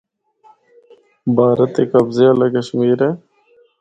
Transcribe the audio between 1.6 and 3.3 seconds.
دے قبضے آلہ کشمیر اے۔